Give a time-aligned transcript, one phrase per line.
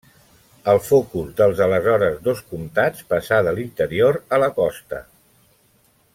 [0.71, 5.05] El focus dels aleshores dos comtats passà de l'interior a la costa.